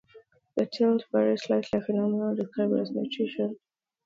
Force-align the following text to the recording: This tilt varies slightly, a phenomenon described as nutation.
This 0.55 0.69
tilt 0.73 1.05
varies 1.11 1.43
slightly, 1.43 1.77
a 1.77 1.83
phenomenon 1.85 2.35
described 2.35 2.73
as 2.73 2.89
nutation. 2.89 3.59